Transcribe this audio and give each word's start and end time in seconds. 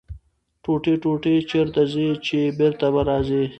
ـ 0.31 0.61
ټوټې 0.63 0.93
ټوټې 1.03 1.35
چېرته 1.51 1.81
ځې 1.93 2.07
،چې 2.25 2.39
بېرته 2.59 2.85
به 2.93 3.01
راځې. 3.09 3.43